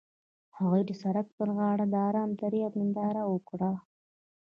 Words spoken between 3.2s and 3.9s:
وکړه.